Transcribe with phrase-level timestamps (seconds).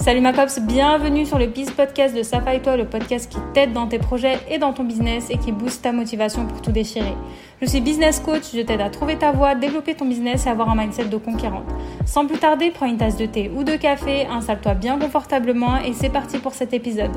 [0.00, 3.72] Salut ma cops, bienvenue sur le Biz Podcast de Safa toi, le podcast qui t'aide
[3.72, 7.14] dans tes projets et dans ton business et qui booste ta motivation pour tout déchirer.
[7.60, 10.70] Je suis business coach, je t'aide à trouver ta voie, développer ton business et avoir
[10.70, 11.66] un mindset de conquérante.
[12.06, 15.92] Sans plus tarder, prends une tasse de thé ou de café, installe-toi bien confortablement et
[15.92, 17.16] c'est parti pour cet épisode.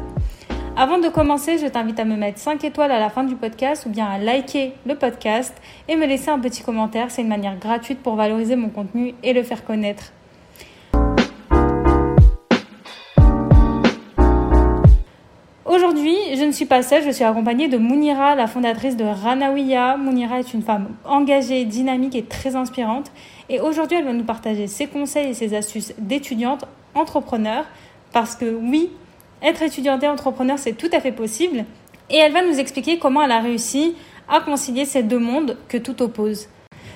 [0.76, 3.86] Avant de commencer, je t'invite à me mettre 5 étoiles à la fin du podcast
[3.86, 5.54] ou bien à liker le podcast
[5.88, 7.12] et me laisser un petit commentaire.
[7.12, 10.12] C'est une manière gratuite pour valoriser mon contenu et le faire connaître.
[15.91, 19.98] Aujourd'hui, je ne suis pas seule, je suis accompagnée de Mounira, la fondatrice de Ranawiya.
[19.98, 23.12] Mounira est une femme engagée, dynamique et très inspirante.
[23.50, 26.64] Et aujourd'hui, elle va nous partager ses conseils et ses astuces d'étudiante
[26.95, 27.66] entrepreneur.
[28.14, 28.90] Parce que oui,
[29.44, 31.66] être étudiante et entrepreneur, c'est tout à fait possible.
[32.09, 33.94] Et elle va nous expliquer comment elle a réussi
[34.30, 36.48] à concilier ces deux mondes que tout oppose.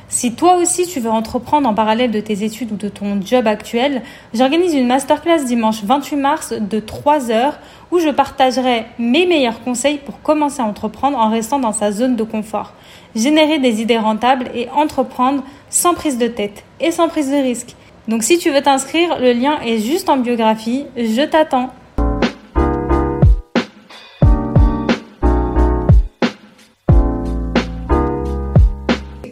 [0.08, 3.48] Si toi aussi tu veux entreprendre en parallèle de tes études ou de ton job
[3.48, 4.04] actuel,
[4.36, 7.58] j'organise une masterclass dimanche 28 mars de 3 heures
[7.92, 12.16] où je partagerai mes meilleurs conseils pour commencer à entreprendre en restant dans sa zone
[12.16, 12.74] de confort,
[13.16, 17.76] générer des idées rentables et entreprendre sans prise de tête et sans prise de risque.
[18.08, 21.72] Donc si tu veux t'inscrire, le lien est juste en biographie, je t'attends.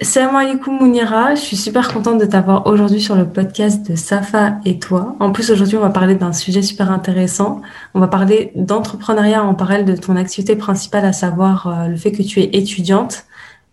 [0.04, 4.56] Salam alaikum Mounira, je suis super contente de t'avoir aujourd'hui sur le podcast de Safa
[4.66, 5.16] et toi.
[5.22, 7.62] En plus aujourd'hui on va parler d'un sujet super intéressant.
[7.94, 12.12] On va parler d'entrepreneuriat en parallèle de ton activité principale, à savoir euh, le fait
[12.12, 13.24] que tu es étudiante.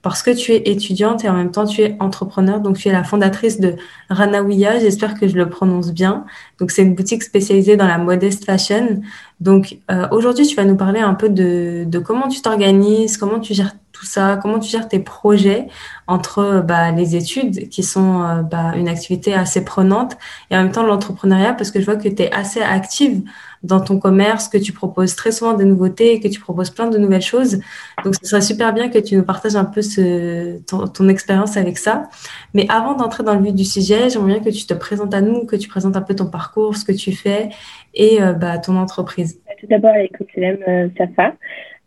[0.02, 2.92] Parce que tu es étudiante et en même temps tu es entrepreneur, donc tu es
[2.92, 3.74] la fondatrice de
[4.08, 6.24] Ranawiya, j'espère que je le prononce bien.
[6.58, 9.02] Donc c'est une boutique spécialisée dans la modeste fashion.
[9.40, 13.40] Donc euh, aujourd'hui tu vas nous parler un peu de, de comment tu t'organises, comment
[13.40, 15.66] tu gères tout ça, comment tu gères tes projets
[16.06, 20.16] entre bah, les études qui sont euh, bah, une activité assez prenante
[20.50, 21.52] et en même temps l'entrepreneuriat?
[21.52, 23.22] Parce que je vois que tu es assez active
[23.62, 26.96] dans ton commerce, que tu proposes très souvent des nouveautés que tu proposes plein de
[26.96, 27.60] nouvelles choses.
[28.04, 31.76] Donc ce serait super bien que tu nous partages un peu ce, ton, expérience avec
[31.76, 32.04] ça.
[32.54, 35.20] Mais avant d'entrer dans le vif du sujet, j'aimerais bien que tu te présentes à
[35.20, 37.50] nous, que tu présentes un peu ton parcours, ce que tu fais
[37.92, 39.38] et euh, bah, ton entreprise.
[39.60, 41.34] Tout d'abord, avec euh, Safa.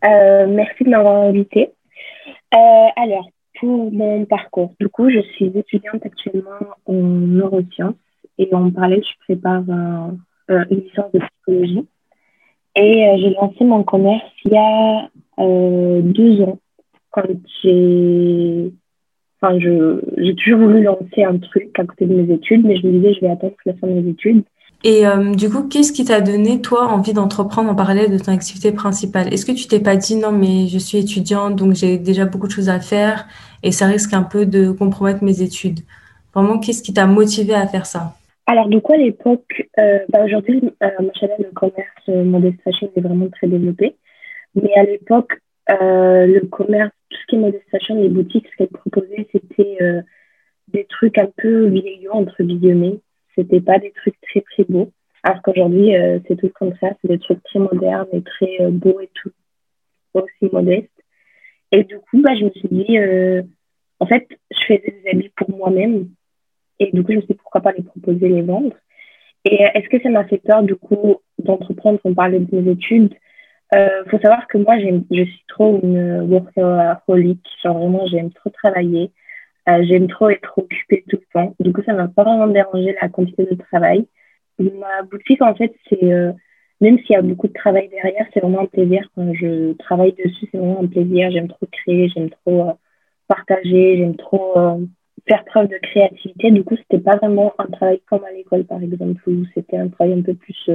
[0.05, 1.71] Euh, merci de m'avoir invité.
[2.53, 7.95] Euh, alors, pour mon parcours, du coup, je suis étudiante actuellement en neurosciences
[8.37, 9.63] et en parallèle, je prépare
[10.49, 11.87] une licence de psychologie.
[12.75, 15.09] Et euh, j'ai lancé mon commerce il y a
[15.39, 16.59] euh, deux ans,
[17.11, 17.23] quand
[17.61, 18.71] j'ai
[19.41, 22.93] Enfin, j'ai toujours voulu lancer un truc à côté de mes études, mais je me
[22.93, 24.43] disais, je vais attendre la fin de mes études.
[24.85, 28.33] Et euh, du coup, qu'est-ce qui t'a donné, toi, envie d'entreprendre en parallèle de ton
[28.33, 29.33] activité principale?
[29.33, 32.47] Est-ce que tu t'es pas dit, non, mais je suis étudiante, donc j'ai déjà beaucoup
[32.47, 33.25] de choses à faire
[33.63, 35.79] et ça risque un peu de compromettre mes études?
[36.35, 38.15] Vraiment, qu'est-ce qui t'a motivé à faire ça?
[38.45, 43.01] Alors, du coup, à l'époque, euh, bah, aujourd'hui, euh, le commerce euh, modeste fashion est
[43.01, 43.95] vraiment très développé.
[44.61, 45.31] Mais à l'époque,
[45.69, 49.77] le commerce, tout ce qui est modeste fashion, les boutiques, ce qu'elles proposaient, c'était
[50.67, 52.99] des trucs un peu vieillots, entre guillemets
[53.35, 54.91] c'était pas des trucs très très beaux.
[55.23, 58.71] Alors qu'aujourd'hui, euh, c'est tout le contraire, c'est des trucs très modernes et très euh,
[58.71, 59.31] beaux et tout,
[60.13, 60.89] aussi modestes.
[61.71, 63.41] Et du coup, bah, je me suis dit, euh,
[63.99, 66.09] en fait, je faisais des habits pour moi-même.
[66.79, 68.75] Et du coup, je me suis dit, pourquoi pas les proposer, les vendre?
[69.45, 71.99] Et est-ce que ça m'a fait peur, du coup, d'entreprendre?
[72.03, 73.13] On parlait de mes études.
[73.73, 77.39] Il faut savoir que moi, je suis trop une workaholic.
[77.63, 79.11] Genre, vraiment, j'aime trop travailler.
[79.69, 81.55] Euh, j'aime trop être occupée tout le temps.
[81.59, 84.07] Du coup, ça m'a pas vraiment dérangé la quantité de travail.
[84.59, 86.33] Ma boutique, en fait, c'est euh,
[86.81, 89.09] même s'il y a beaucoup de travail derrière, c'est vraiment un plaisir.
[89.15, 91.31] Quand je travaille dessus, c'est vraiment un plaisir.
[91.31, 92.73] J'aime trop créer, j'aime trop euh,
[93.27, 94.79] partager, j'aime trop
[95.27, 96.51] faire preuve de créativité.
[96.51, 99.87] Du coup, c'était pas vraiment un travail comme à l'école, par exemple, où c'était un
[99.87, 100.69] travail un peu plus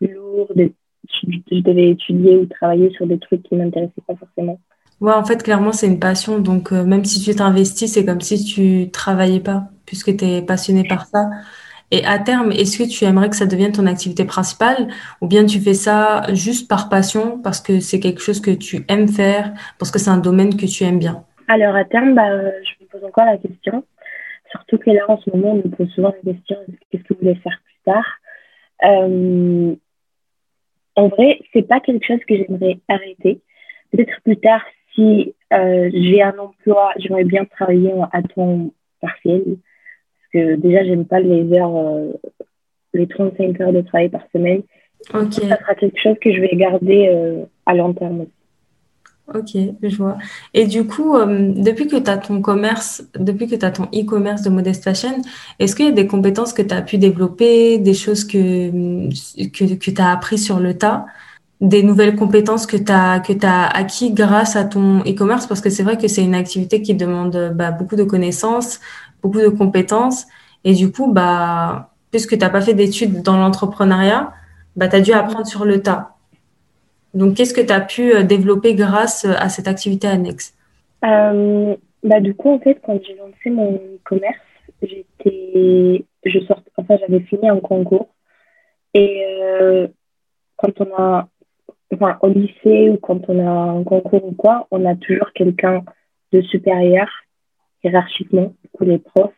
[0.00, 0.52] lourd.
[0.56, 4.58] je devais étudier ou travailler sur des trucs qui m'intéressaient pas forcément.
[5.04, 6.38] Ouais, en fait, clairement, c'est une passion.
[6.38, 10.40] Donc, euh, même si tu t'investis, c'est comme si tu travaillais pas, puisque tu es
[10.40, 11.28] passionné par ça.
[11.90, 14.88] Et à terme, est-ce que tu aimerais que ça devienne ton activité principale
[15.20, 18.86] ou bien tu fais ça juste par passion parce que c'est quelque chose que tu
[18.88, 21.22] aimes faire, parce que c'est un domaine que tu aimes bien?
[21.48, 22.30] Alors, à terme, bah,
[22.62, 23.84] je me pose encore la question.
[24.52, 26.56] Surtout que là, en ce moment, on me pose souvent la question
[26.90, 28.06] qu'est-ce que vous voulez faire plus tard
[28.84, 29.74] euh,
[30.96, 33.42] En vrai, c'est pas quelque chose que j'aimerais arrêter.
[33.92, 34.62] Peut-être plus tard,
[34.94, 38.70] si euh, j'ai un emploi, j'aimerais bien travailler à temps
[39.00, 39.42] partiel.
[39.44, 42.12] Parce que déjà, j'aime pas les heures, euh,
[42.92, 44.62] les 35 heures de travail par semaine.
[45.10, 48.26] Ça sera quelque chose que je vais garder euh, à long terme
[49.34, 50.18] Ok, je vois.
[50.52, 54.42] Et du coup, depuis que tu as ton commerce, depuis que tu as ton e-commerce
[54.42, 55.22] de Modest Fashion,
[55.58, 58.68] est-ce qu'il y a des compétences que tu as pu développer, des choses que,
[59.48, 61.06] que, que tu as appris sur le tas,
[61.60, 65.46] des nouvelles compétences que tu as, que as acquis grâce à ton e-commerce?
[65.46, 68.80] Parce que c'est vrai que c'est une activité qui demande bah, beaucoup de connaissances,
[69.22, 70.26] beaucoup de compétences.
[70.64, 74.32] Et du coup, bah, puisque tu n'as pas fait d'études dans l'entrepreneuriat,
[74.76, 76.14] bah, tu as dû apprendre sur le tas.
[77.12, 80.54] Donc, qu'est-ce que tu as pu euh, développer grâce euh, à cette activité annexe?
[81.04, 84.36] Euh, bah, Du coup, en fait, quand j'ai lancé mon commerce,
[84.82, 86.38] j'étais, je
[86.88, 88.08] j'avais fini un concours.
[88.94, 89.24] Et
[90.56, 91.28] quand on a,
[91.92, 95.82] enfin, au lycée ou quand on a un concours ou quoi, on a toujours quelqu'un
[96.32, 97.08] de supérieur,
[97.82, 99.32] hiérarchiquement, pour les profs.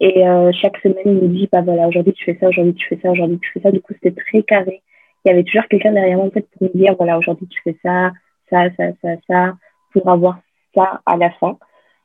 [0.00, 0.24] Et
[0.60, 3.10] chaque semaine, il nous dit, bah voilà, aujourd'hui tu fais ça, aujourd'hui tu fais ça,
[3.10, 3.70] aujourd'hui tu fais ça.
[3.70, 4.82] Du coup, c'était très carré
[5.24, 7.60] il y avait toujours quelqu'un derrière moi en fait, pour me dire voilà, aujourd'hui tu
[7.62, 8.12] fais ça,
[8.50, 9.54] ça, ça, ça, ça,
[9.92, 10.38] pour avoir
[10.74, 11.58] ça à la fin.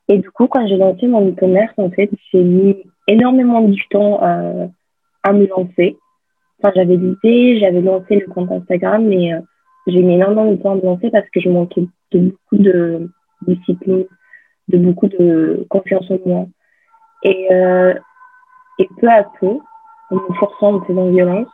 [0.08, 4.24] Et du coup, quand j'ai lancé mon e-commerce, en fait, j'ai mis énormément du temps
[4.24, 4.68] euh,
[5.24, 5.98] à me lancer.
[6.60, 9.40] Enfin, j'avais l'idée, j'avais lancé le compte Instagram, mais euh,
[9.89, 13.09] j'ai mis énormément de temps à me lancer parce que je manquais de beaucoup de
[13.47, 14.06] discipline,
[14.68, 16.45] de beaucoup de confiance en moi.
[17.24, 17.94] Et, euh,
[18.80, 19.57] et peu à peu,
[20.12, 21.47] en me forçant, en faisant violence,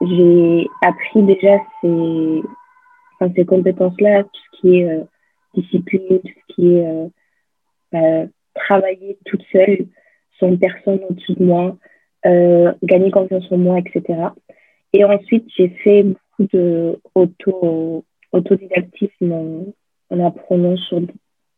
[0.00, 2.42] j'ai appris déjà ces,
[3.34, 5.04] ces compétences-là, tout ce qui est euh,
[5.54, 7.06] discipline, tout ce qui est euh,
[7.92, 9.86] bah, travailler toute seule,
[10.38, 11.76] sans personne au-dessus de moi,
[12.82, 14.30] gagner confiance en moi, etc.
[14.92, 16.04] Et ensuite, j'ai fait
[16.38, 19.66] beaucoup de auto, autodidactisme en,
[20.10, 21.00] en apprenant sur,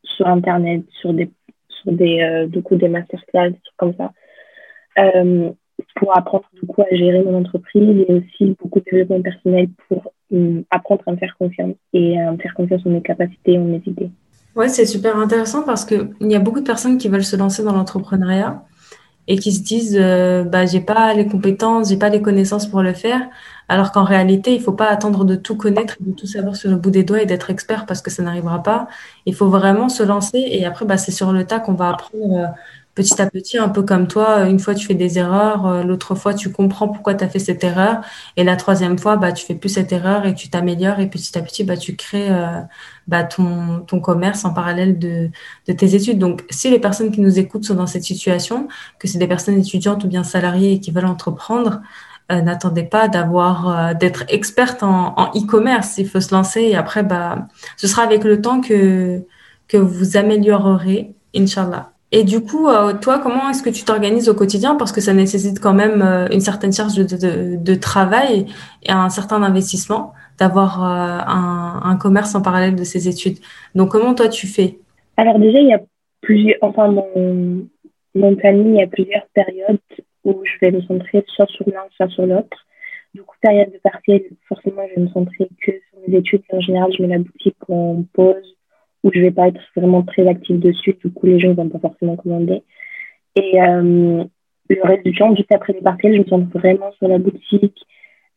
[0.02, 1.30] sur Internet, sur des,
[1.68, 4.12] sur des, euh, du coup, des masterclass, comme ça.
[4.98, 5.50] Euh,
[5.94, 10.62] pour apprendre du à gérer mon entreprise et aussi beaucoup de développement personnel pour euh,
[10.70, 13.82] apprendre à me faire confiance et à me faire confiance en mes capacités, en mes
[13.86, 14.10] idées.
[14.56, 17.62] Ouais, c'est super intéressant parce qu'il y a beaucoup de personnes qui veulent se lancer
[17.62, 18.64] dans l'entrepreneuriat
[19.28, 22.82] et qui se disent euh, bah j'ai pas les compétences, j'ai pas les connaissances pour
[22.82, 23.28] le faire,
[23.68, 26.76] alors qu'en réalité il faut pas attendre de tout connaître, de tout savoir sur le
[26.76, 28.88] bout des doigts et d'être expert parce que ça n'arrivera pas.
[29.26, 32.36] Il faut vraiment se lancer et après bah c'est sur le tas qu'on va apprendre
[32.36, 32.46] euh,
[32.98, 36.16] petit à petit, un peu comme toi, une fois tu fais des erreurs, euh, l'autre
[36.16, 38.00] fois tu comprends pourquoi tu as fait cette erreur,
[38.36, 41.38] et la troisième fois, bah, tu fais plus cette erreur et tu t'améliores, et petit
[41.38, 42.60] à petit, bah, tu crées euh,
[43.06, 45.30] bah, ton, ton commerce en parallèle de,
[45.68, 46.18] de tes études.
[46.18, 48.66] Donc, si les personnes qui nous écoutent sont dans cette situation,
[48.98, 51.80] que c'est des personnes étudiantes ou bien salariées et qui veulent entreprendre,
[52.30, 55.98] euh, n'attendez pas d'avoir d'être experte en, e-commerce.
[55.98, 59.22] Il faut se lancer et après, bah, ce sera avec le temps que,
[59.68, 61.92] que vous améliorerez, Inch'Allah.
[62.10, 64.76] Et du coup, euh, toi, comment est-ce que tu t'organises au quotidien?
[64.76, 68.46] Parce que ça nécessite quand même euh, une certaine charge de, de, de, travail
[68.82, 73.38] et un certain investissement d'avoir euh, un, un, commerce en parallèle de ses études.
[73.74, 74.78] Donc, comment toi, tu fais?
[75.18, 75.80] Alors déjà, il y a
[76.22, 77.66] plusieurs, enfin, mon,
[78.14, 79.78] mon planning, il y a plusieurs périodes
[80.28, 82.66] où je vais me centrer soit sur l'un, soit sur l'autre.
[83.14, 86.42] Du coup, période de partiel, forcément, je vais me centrer que sur mes études.
[86.52, 88.56] En général, je mets la boutique en pause
[89.02, 90.96] où je vais pas être vraiment très active dessus.
[91.02, 92.62] Du coup, les gens vont pas forcément commander.
[93.36, 94.24] Et euh,
[94.68, 97.80] le reste du temps, juste après les partiels, je me sens vraiment sur la boutique.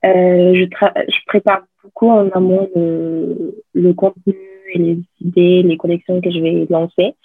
[0.05, 4.35] Euh, je, je prépare beaucoup en amont le, le contenu
[4.73, 7.15] et les idées, les collections que je vais lancer.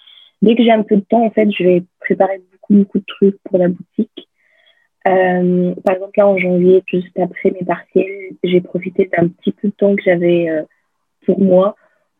[0.41, 3.05] Dès que j'ai un peu de temps, en fait, je vais préparer beaucoup, beaucoup de
[3.07, 4.27] trucs pour la boutique.
[5.07, 9.69] Euh, par exemple, là, en janvier, juste après mes partiels, j'ai profité d'un petit peu
[9.69, 10.63] de temps que j'avais euh,
[11.25, 11.75] pour moi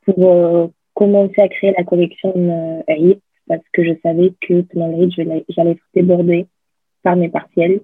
[0.06, 3.13] pour euh, commencé à créer la collection euh,
[3.48, 6.48] parce que je savais que pendant le j'allais être débordée
[7.03, 7.82] par mes partiels.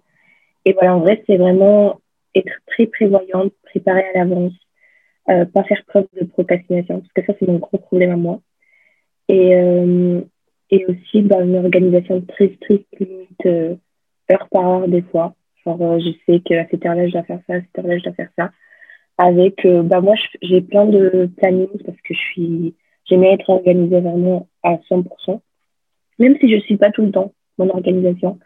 [0.66, 2.00] Et voilà, en vrai, c'est vraiment
[2.36, 4.54] être très prévoyante, préparer à l'avance,
[5.26, 8.42] pas faire preuve de procrastination, parce que ça, c'est mon gros problème à moi.
[9.30, 9.52] Et,
[10.70, 13.80] et aussi, bah, une organisation très stricte, limite
[14.32, 15.36] heure par heure des fois.
[15.66, 18.04] Genre, euh, je sais qu'à cette heure-là, je dois faire ça, à cette heure-là, je
[18.04, 18.52] dois faire ça.
[19.18, 22.76] Avec, euh, bah, moi, j'ai plein de plannings parce que je suis
[23.06, 25.42] J'aimais être organisée vraiment à 100%,
[26.20, 28.40] même si je suis pas tout le temps mon organisation.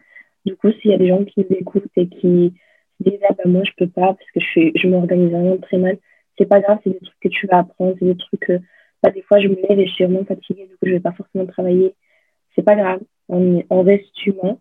[0.44, 2.52] Du coup, s'il y a des gens qui nous écoutent et qui
[3.00, 5.78] disent ah ben moi je peux pas parce que je suis je m'organise vraiment très
[5.78, 5.98] mal,
[6.36, 8.50] c'est pas grave, c'est des trucs que tu vas apprendre, c'est des trucs
[9.02, 11.00] bah, des fois je me lève et je suis vraiment fatiguée, du coup je vais
[11.00, 11.94] pas forcément travailler.
[12.56, 14.58] C'est pas grave, on, on reste humain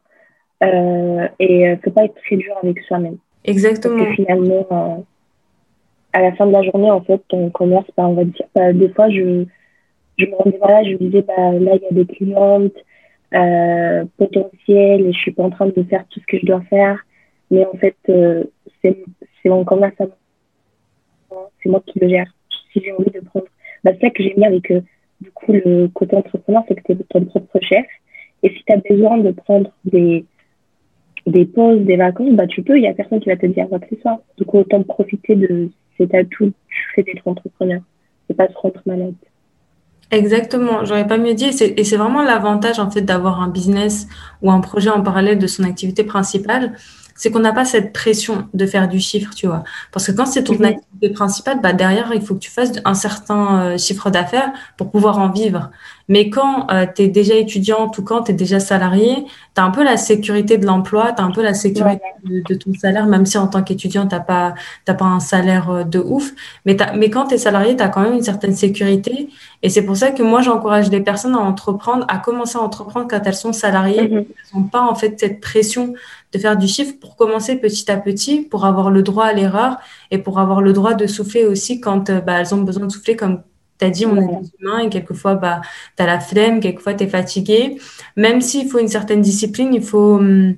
[0.63, 3.17] euh, et euh, faut pas être très dur avec soi-même.
[3.43, 3.97] Exactement.
[3.97, 5.01] Parce que finalement, euh,
[6.13, 8.73] à la fin de la journée, en fait, ton commerce, bah, on va dire, bah,
[8.73, 9.45] des fois je
[10.17, 12.73] je me rendais là, je me disais, bah, là, il y a des clientes
[13.35, 16.61] euh, potentielles et je suis pas en train de faire tout ce que je dois
[16.61, 16.97] faire.
[17.51, 18.43] Mais en fait, euh,
[18.81, 18.95] c'est
[19.45, 20.05] mon commerce à
[21.29, 21.51] moi.
[21.61, 22.33] C'est moi qui le gère.
[22.73, 23.45] Si j'ai envie de prendre,
[23.83, 24.73] bah, c'est ça que j'aime bien avec
[25.21, 27.85] du coup le côté entrepreneur, c'est que tu es ton propre chef.
[28.41, 30.25] Et si tu as besoin de prendre des,
[31.27, 33.67] des pauses, des vacances, bah, tu peux, il n'y a personne qui va te dire
[33.67, 34.23] quoi que ce soit.
[34.37, 37.81] Du coup, autant profiter de cet atout tu fais d'être entrepreneur.
[38.27, 39.13] C'est pas se rendre malade.
[40.09, 41.45] Exactement, j'aurais pas mieux dit.
[41.45, 44.07] Et c'est vraiment l'avantage en fait d'avoir un business
[44.41, 46.73] ou un projet en parallèle de son activité principale,
[47.15, 49.63] c'est qu'on n'a pas cette pression de faire du chiffre, tu vois.
[49.91, 50.65] Parce que quand c'est ton mhm.
[50.65, 54.91] activité principale, bah derrière, il faut que tu fasses un certain euh, chiffre d'affaires pour
[54.91, 55.71] pouvoir en vivre.
[56.09, 59.63] Mais quand euh, tu es déjà étudiante ou quand tu es déjà salarié, tu as
[59.63, 63.07] un peu la sécurité de l'emploi, tu as un peu la sécurité de, ton salaire,
[63.07, 66.33] même si en tant qu'étudiant, tu n'as pas, pas un salaire euh, de ouf.
[66.65, 69.29] Mais, mais quand tu es salarié, tu as quand même une certaine sécurité.
[69.63, 73.07] Et c'est pour ça que moi, j'encourage les personnes à entreprendre, à commencer à entreprendre
[73.09, 74.07] quand elles sont salariées.
[74.07, 74.17] Mhm.
[74.17, 74.25] Elles
[74.59, 75.93] n'ont pas en fait cette pression
[76.31, 79.77] de faire du chiffre pour commencer petit à petit, pour avoir le droit à l'erreur
[80.11, 82.91] et pour avoir le droit de souffler aussi quand euh, bah, elles ont besoin de
[82.91, 83.41] souffler comme
[83.79, 85.61] tu as dit, on est des humains et quelquefois, bah,
[85.95, 87.77] tu as la flemme, quelquefois, tu es fatigué.
[88.15, 90.55] Même s'il faut une certaine discipline, il faut, hum,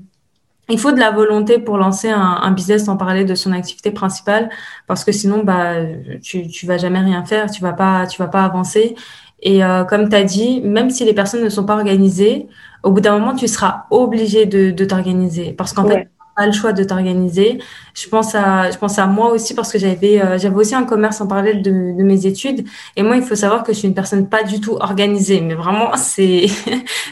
[0.69, 3.91] il faut de la volonté pour lancer un, un, business en parler de son activité
[3.91, 4.49] principale
[4.87, 5.75] parce que sinon, bah,
[6.21, 8.95] tu, tu vas jamais rien faire, tu vas pas, tu vas pas avancer.
[9.41, 12.47] Et euh, comme tu as dit, même si les personnes ne sont pas organisées,
[12.83, 16.09] au bout d'un moment, tu seras obligé de, de t'organiser parce qu'en fait,
[16.45, 17.59] le choix de t'organiser.
[17.93, 20.83] Je pense à, je pense à moi aussi parce que j'avais, euh, j'avais aussi un
[20.83, 22.65] commerce en parallèle de, de, mes études.
[22.95, 25.55] Et moi, il faut savoir que je suis une personne pas du tout organisée, mais
[25.55, 26.47] vraiment, c'est,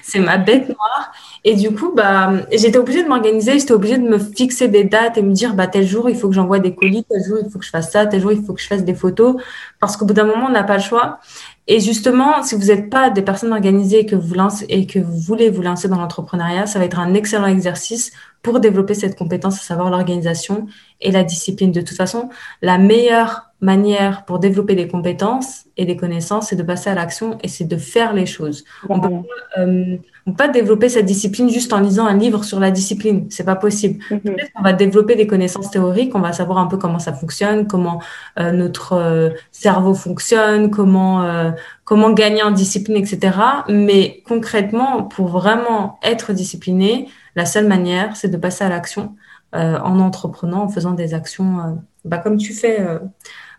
[0.04, 1.12] c'est ma bête noire.
[1.44, 5.18] Et du coup, bah, j'étais obligée de m'organiser, j'étais obligée de me fixer des dates
[5.18, 7.50] et me dire, bah, tel jour, il faut que j'envoie des colis, tel jour, il
[7.50, 9.36] faut que je fasse ça, tel jour, il faut que je fasse des photos.
[9.80, 11.20] Parce qu'au bout d'un moment, on n'a pas le choix.
[11.68, 15.00] Et justement, si vous n'êtes pas des personnes organisées et que vous lancez, et que
[15.00, 19.18] vous voulez vous lancer dans l'entrepreneuriat, ça va être un excellent exercice pour développer cette
[19.18, 20.68] compétence, à savoir l'organisation
[21.02, 21.74] et la discipline.
[21.74, 22.30] De toute façon,
[22.62, 27.38] la meilleure manière pour développer des compétences et des connaissances, c'est de passer à l'action
[27.44, 28.64] et c'est de faire les choses.
[28.88, 29.10] On peut,
[29.58, 29.98] euh,
[30.34, 33.28] pas développer cette discipline juste en lisant un livre sur la discipline.
[33.30, 34.04] C'est pas possible.
[34.12, 34.18] Mm
[34.56, 38.02] on va développer des connaissances théoriques, on va savoir un peu comment ça fonctionne, comment
[38.40, 41.52] euh, notre euh, cerveau fonctionne, comment euh,
[41.84, 43.38] comment gagner en discipline, etc.
[43.70, 49.16] Mais concrètement, pour vraiment être discipliné, la seule manière, c'est de passer à l'action
[49.54, 52.86] en entreprenant, en faisant des actions, bah, comme tu fais,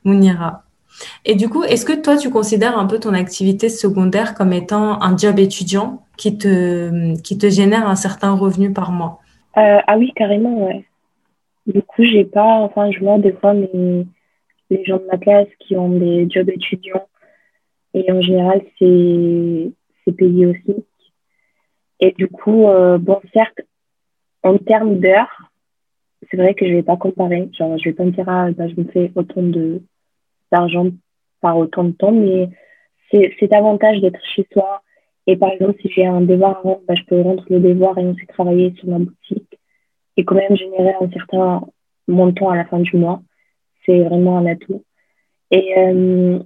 [0.05, 0.68] Mounira.
[1.25, 5.01] Et du coup, est-ce que toi, tu considères un peu ton activité secondaire comme étant
[5.03, 9.21] un job étudiant qui te, qui te génère un certain revenu par mois?
[9.57, 10.85] Euh, Ah oui, carrément, ouais.
[11.67, 15.77] Du coup, j'ai pas, enfin, je vois des fois les gens de ma classe qui
[15.77, 17.07] ont des jobs étudiants
[17.95, 19.71] et en général, c'est,
[20.05, 20.85] c'est payé aussi.
[22.01, 23.61] Et du coup, euh, bon, certes,
[24.43, 25.51] en termes d'heures,
[26.31, 27.49] c'est vrai que je vais pas comparer.
[27.59, 29.83] Genre, je vais pas me dire, ah, bah, je me fais autant de,
[30.53, 30.87] d'argent
[31.41, 32.49] par autant de temps, mais
[33.11, 34.83] c'est, c'est avantage d'être chez soi,
[35.29, 37.99] et par exemple, si j'ai un devoir à rendre, bah, je peux rendre le devoir
[37.99, 39.59] et ensuite travailler sur ma boutique
[40.17, 41.63] et quand même générer un certain
[42.09, 43.21] montant à la fin du mois.
[43.85, 44.83] C'est vraiment un atout.
[45.51, 46.39] Et, euh,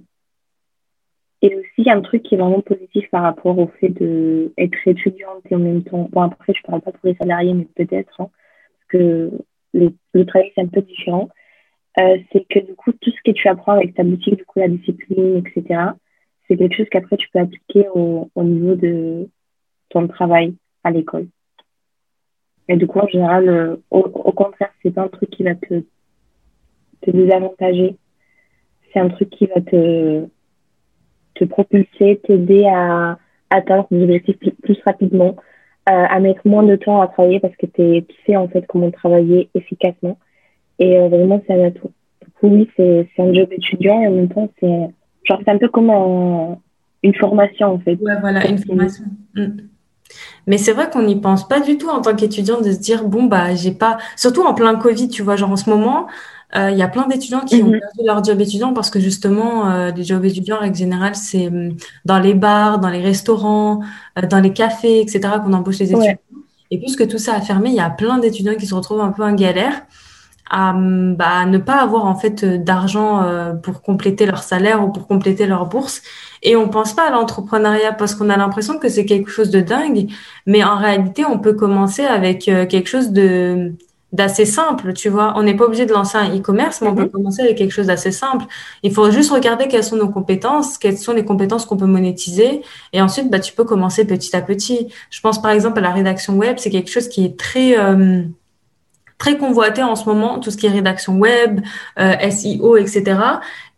[1.41, 5.55] et aussi, un truc qui est vraiment positif par rapport au fait d'être étudiante et
[5.55, 6.09] en même temps.
[6.11, 8.29] Bon, après, je ne parle pas pour les salariés, mais peut-être, hein,
[8.73, 9.31] parce que
[9.73, 11.29] le travail, c'est un peu différent.
[11.99, 14.59] Euh, c'est que du coup, tout ce que tu apprends avec ta boutique, du coup,
[14.59, 15.91] la discipline, etc.,
[16.47, 19.29] c'est quelque chose qu'après tu peux appliquer au, au, niveau de
[19.89, 21.27] ton travail à l'école.
[22.67, 25.55] Et du coup, en général, euh, au, au, contraire, c'est pas un truc qui va
[25.55, 25.83] te,
[27.01, 27.95] te désavantager.
[28.91, 30.25] C'est un truc qui va te,
[31.35, 33.17] te propulser, t'aider à
[33.49, 35.35] atteindre des objectifs plus, rapidement,
[35.89, 38.91] euh, à mettre moins de temps à travailler parce que tu sais en fait comment
[38.91, 40.17] travailler efficacement.
[40.79, 41.91] Et euh, vraiment, c'est un atout.
[42.21, 44.89] Du coup, oui, c'est un job étudiant et en même temps, c'est
[45.25, 45.89] Genre, c'est un peu comme
[47.01, 47.95] une formation, en fait.
[48.01, 49.05] Ouais, voilà, une formation.
[49.35, 49.47] Mm.
[50.47, 53.05] Mais c'est vrai qu'on n'y pense pas du tout en tant qu'étudiant de se dire,
[53.05, 56.07] bon, bah, j'ai pas, surtout en plein Covid, tu vois, genre en ce moment,
[56.55, 57.79] euh, il y a plein d'étudiants qui ont mhm.
[57.79, 61.49] perdu leur job étudiant parce que justement, euh, les jobs étudiants, en règle générale, c'est
[61.49, 63.79] mm, dans les bars, dans les restaurants,
[64.19, 66.17] euh, dans les cafés, etc., qu'on embauche les étudiants.
[66.69, 69.11] Et puisque tout ça a fermé, il y a plein d'étudiants qui se retrouvent un
[69.11, 69.83] peu en galère
[70.53, 75.07] à bah, ne pas avoir en fait d'argent euh, pour compléter leur salaire ou pour
[75.07, 76.03] compléter leur bourse.
[76.43, 79.61] Et on pense pas à l'entrepreneuriat parce qu'on a l'impression que c'est quelque chose de
[79.61, 80.11] dingue.
[80.45, 83.73] Mais en réalité on peut commencer avec euh, quelque chose de
[84.11, 85.33] d'assez simple tu vois.
[85.37, 87.09] On n'est pas obligé de lancer un e-commerce mais on peut mhm.
[87.09, 88.45] commencer avec quelque chose d'assez simple.
[88.83, 92.61] Il faut juste regarder quelles sont nos compétences quelles sont les compétences qu'on peut monétiser.
[92.93, 94.89] Et ensuite bah tu peux commencer petit à petit.
[95.09, 96.57] Je pense par exemple à la rédaction web.
[96.59, 98.21] C'est quelque chose qui est très euh,
[99.23, 101.61] très convoité en ce moment, tout ce qui est rédaction web,
[101.97, 103.19] euh, SEO, etc.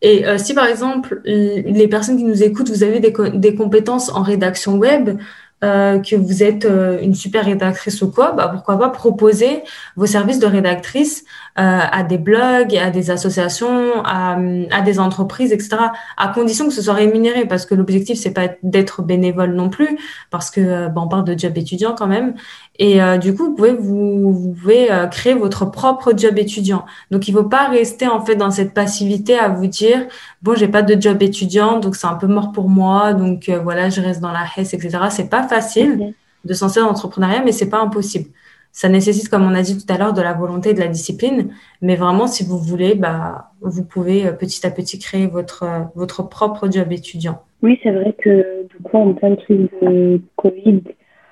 [0.02, 4.78] Et si par exemple, les personnes qui nous écoutent, vous avez des, compétences en rédaction
[4.78, 5.18] web,
[5.64, 9.64] euh, que vous êtes euh, une super rédactrice ou quoi, bah, pourquoi pas proposer
[9.96, 14.38] vos services de rédactrice euh, à des blogs, à des associations, à,
[14.72, 15.78] à, des entreprises, etc.
[16.18, 19.98] À condition que ce soit rémunéré, parce que l'objectif c'est pas d'être bénévole non plus,
[20.32, 22.36] parce que bah, on parle de job étudiant quand même.
[22.78, 26.86] Et du coup, vous pouvez vous, vous pouvez créer votre propre job étudiant.
[27.10, 30.08] Donc il faut pas rester en fait dans cette passivité à vous dire
[30.42, 33.90] bon j'ai pas de job étudiant donc c'est un peu mort pour moi donc voilà
[33.90, 34.98] je reste dans la HES etc.
[35.10, 36.14] C'est pas facile
[36.46, 38.30] de s'en sortir dans l'entrepreneuriat, mais c'est pas impossible.
[38.76, 40.90] Ça nécessite, comme on a dit tout à l'heure, de la volonté et de la
[40.90, 41.54] discipline.
[41.82, 45.84] Mais vraiment, si vous voulez, bah, vous pouvez euh, petit à petit créer votre, euh,
[45.96, 47.42] votre propre job étudiant.
[47.62, 50.82] Oui, c'est vrai que du coup, en plein de trucs de Covid,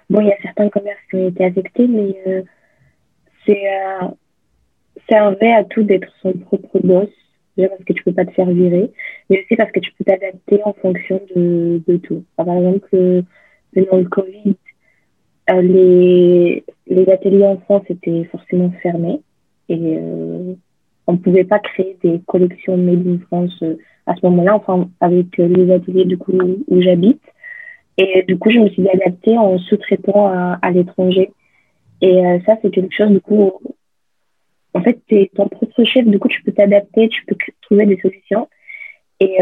[0.09, 2.43] bon, il y a certains commerces qui ont été affectés, mais euh,
[3.45, 3.63] c'est
[5.09, 7.09] c'est un vrai atout d'être son propre boss.
[7.57, 8.89] Déjà parce que tu peux pas te faire virer,
[9.29, 12.23] mais aussi parce que tu peux t'adapter en fonction de, de tout.
[12.37, 12.87] par exemple,
[13.75, 14.55] pendant le Covid,
[15.49, 19.21] euh, les, les ateliers en France étaient forcément fermés
[19.69, 20.53] et euh,
[21.07, 24.89] on ne pouvait pas créer des collections made in France euh, à ce moment-là, enfin
[24.99, 26.33] avec les ateliers du coup
[26.67, 27.21] où j'habite.
[27.97, 31.31] Et du coup, je me suis adaptée en sous-traitant à, à l'étranger.
[32.01, 33.53] Et ça, c'est quelque chose, du coup,
[34.73, 37.85] en fait, tu es ton propre chef, du coup, tu peux t'adapter, tu peux trouver
[37.85, 38.49] des solutions.
[39.19, 39.37] Et,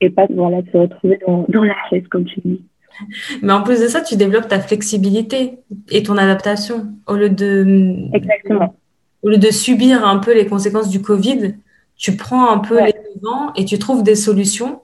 [0.00, 2.62] et pas voilà, se retrouver dans, dans la chaise, comme tu dis.
[3.42, 5.58] Mais en plus de ça, tu développes ta flexibilité
[5.90, 8.08] et ton adaptation au lieu de.
[8.12, 8.74] Exactement.
[9.22, 11.56] Au lieu de subir un peu les conséquences du Covid,
[11.96, 14.80] tu prends un peu les devants et tu trouves des solutions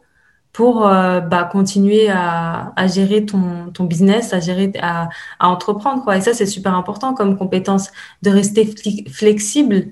[0.53, 6.03] pour euh, bah, continuer à, à, gérer ton, ton business, à gérer, à, à entreprendre.
[6.05, 6.17] Quoi.
[6.17, 7.91] Et ça, c'est super important comme compétence
[8.23, 8.73] de rester
[9.09, 9.89] flexible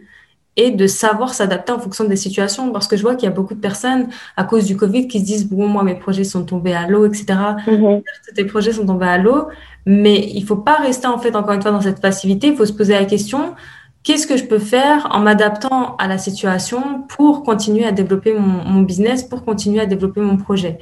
[0.56, 2.72] et de savoir s'adapter en fonction des situations.
[2.72, 5.20] Parce que je vois qu'il y a beaucoup de personnes, à cause du Covid, qui
[5.20, 7.24] se disent, bon, moi, mes projets sont tombés à l'eau, etc.
[7.66, 8.00] Mm
[8.34, 9.48] Tes projets sont tombés à l'eau.
[9.86, 12.48] Mais il faut pas rester, en fait, encore une fois, dans cette passivité.
[12.48, 13.54] Il faut se poser la question,
[14.02, 18.64] qu'est-ce que je peux faire en m'adaptant à la situation pour continuer à développer mon,
[18.64, 20.78] mon business, pour continuer à développer mon projet?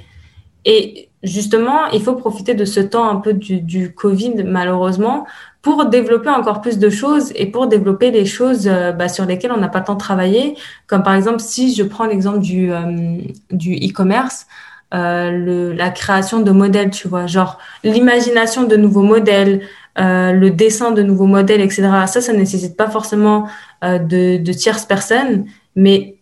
[0.64, 5.26] Et justement, il faut profiter de ce temps un peu du, du Covid, malheureusement,
[5.62, 9.52] pour développer encore plus de choses et pour développer les choses euh, bah, sur lesquelles
[9.52, 10.56] on n'a pas tant travaillé.
[10.86, 13.18] Comme par exemple, si je prends l'exemple du, euh,
[13.50, 14.46] du e-commerce,
[14.94, 19.60] euh, la création de modèles, tu vois, genre l'imagination de nouveaux modèles,
[19.98, 21.82] euh, le dessin de nouveaux modèles, etc.
[22.06, 23.46] Ça, ça ne nécessite pas forcément
[23.82, 25.44] de, de tierces personnes,
[25.76, 26.19] mais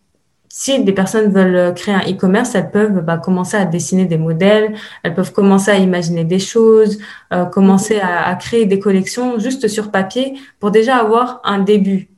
[0.49, 4.19] si des personnes veulent euh, créer un e-commerce, elles peuvent bah, commencer à dessiner des
[4.19, 6.99] modèles, elles peuvent commencer à imaginer des choses,
[7.33, 12.09] euh, commencer à, créer des collections juste sur papier pour déjà avoir un début.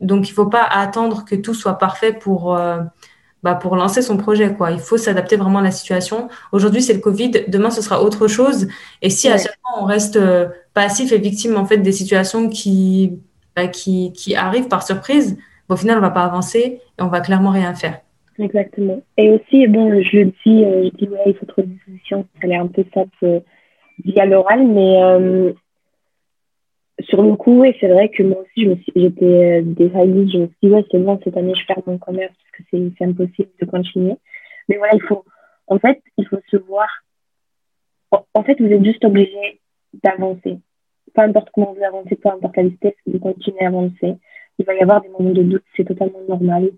[0.00, 2.80] Donc, il ne faut pas attendre que tout soit parfait pour, euh,
[3.42, 4.54] bah, pour lancer son projet.
[4.54, 4.72] Quoi.
[4.72, 6.28] Il faut s'adapter vraiment à la situation.
[6.50, 8.66] Aujourd'hui, c'est le Covid, demain, ce sera autre chose.
[9.00, 10.18] Et si à chaque fois, on reste
[10.74, 13.18] passif et victime en fait, des situations qui,
[13.54, 15.36] bah, qui, qui arrivent par surprise,
[15.72, 18.00] au final, on va pas avancer et on va clairement rien faire.
[18.38, 19.00] Exactement.
[19.16, 20.90] Et aussi, bon, je le dis, euh,
[21.26, 22.26] il faut trouver des solutions.
[22.34, 23.40] Ça a l'air un peu simple euh,
[24.04, 25.52] dit à l'oral, mais euh,
[27.00, 29.62] sur le coup, et c'est vrai que moi aussi, j'étais euh.
[29.62, 32.92] Je me suis dit, ouais, c'est bon, cette année, je perds mon commerce parce que
[32.98, 34.14] c'est impossible de continuer.
[34.68, 35.24] Mais voilà, il faut,
[35.66, 36.88] en fait, il faut se voir.
[38.34, 39.60] En fait, vous êtes juste obligé
[40.02, 40.58] d'avancer.
[41.14, 44.16] Peu importe comment vous avancez, peu importe la vitesse, vous continuez à avancer
[44.58, 46.70] il va y avoir des moments de doute, c'est totalement normal.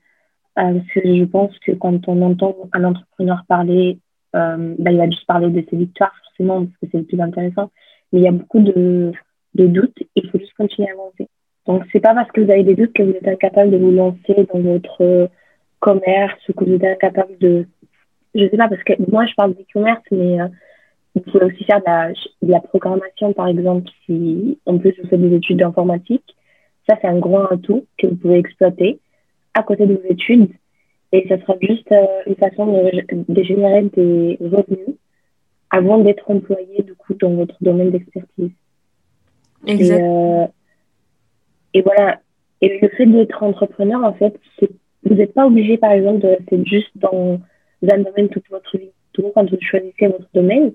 [0.58, 3.98] Euh, parce que je pense que quand on entend un entrepreneur parler,
[4.37, 7.20] euh, bah, il va juste parler de ses victoires, forcément, parce que c'est le plus
[7.20, 7.70] intéressant.
[8.12, 9.12] Mais il y a beaucoup de,
[9.54, 11.28] de doutes il faut juste continuer à avancer.
[11.66, 13.90] Donc, c'est pas parce que vous avez des doutes que vous êtes incapable de vous
[13.90, 15.30] lancer dans votre
[15.80, 17.66] commerce ou que vous êtes incapable de.
[18.34, 20.48] Je sais pas, parce que moi, je parle d'e-commerce, mais euh,
[21.14, 25.37] vous pouvez aussi faire de la programmation, par exemple, si en plus vous faites des
[25.37, 26.34] études d'informatique.
[26.87, 28.99] Ça, c'est un gros atout que vous pouvez exploiter
[29.55, 30.51] à côté de vos études.
[31.12, 34.97] Et ça sera juste euh, une façon de, générer des revenus
[35.70, 38.51] avant d'être employé, du coup, dans votre domaine d'expertise.
[39.66, 39.99] Exact.
[39.99, 40.47] Et, euh,
[41.75, 42.20] et, voilà.
[42.61, 44.38] Et le fait d'être entrepreneur, en fait,
[45.05, 47.38] vous n'êtes pas obligé, par exemple, de rester juste dans
[47.83, 48.90] un domaine toute votre vie.
[49.12, 50.73] Tout quand vous choisissez votre domaine,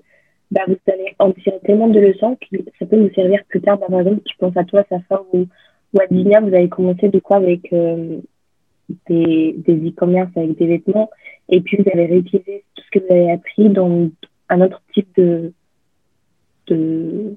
[0.50, 3.78] bah, vous allez en tirer tellement de leçons que ça peut vous servir plus tard.
[3.78, 5.14] Bah, par exemple, tu penses à toi, ça fait
[5.94, 8.20] ou Advinia, vous avez commencé du coup avec euh,
[9.08, 11.10] des, e-commerce avec des vêtements
[11.48, 14.08] et puis vous avez réutilisé tout ce que vous avez appris dans
[14.48, 15.52] un autre type de,
[16.68, 17.36] de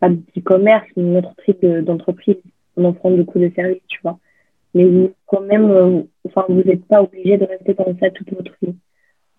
[0.00, 2.36] pas d'e-commerce, mais un autre type d'entreprise
[2.76, 4.18] en offrant du coup de services, tu vois.
[4.74, 8.32] mais vous, quand même, euh, enfin, vous n'êtes pas obligé de rester dans ça toute
[8.32, 8.74] votre vie.